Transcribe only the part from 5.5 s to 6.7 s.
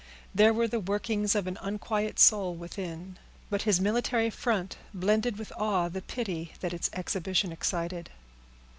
awe with the pity